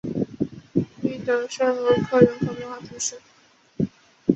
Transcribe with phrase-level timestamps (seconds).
[1.03, 3.21] 伊德圣罗克人口变化图示